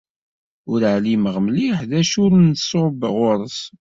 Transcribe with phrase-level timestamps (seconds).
[0.71, 3.59] Ur ɛlimeɣ mliḥ d acu ur nṣub ɣur-s.